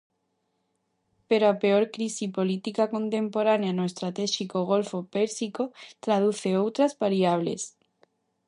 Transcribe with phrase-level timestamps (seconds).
[1.29, 5.63] Pero a peor crise política contemporánea no estratéxico Golfo Pérsico
[6.05, 7.61] traduce outras variables.